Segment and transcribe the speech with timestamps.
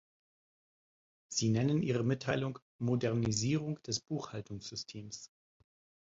[1.27, 5.29] Sie nennen Ihre Mitteilung "Modernisierung des Buchhaltungssystems".